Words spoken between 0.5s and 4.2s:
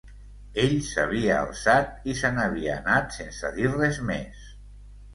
Ell s’havia alçat i se n’havia anat sense dir res